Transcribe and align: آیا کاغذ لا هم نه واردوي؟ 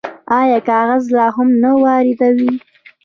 آیا 0.39 0.59
کاغذ 0.69 1.03
لا 1.15 1.27
هم 1.35 1.49
نه 1.63 1.71
واردوي؟ 1.81 2.53